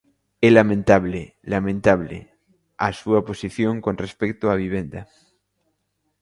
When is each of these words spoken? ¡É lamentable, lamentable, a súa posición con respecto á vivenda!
¡É 0.47 0.49
lamentable, 0.57 1.21
lamentable, 1.53 2.17
a 2.87 2.89
súa 2.99 3.19
posición 3.29 3.73
con 3.85 3.95
respecto 4.03 4.43
á 4.53 4.55
vivenda! 4.63 5.01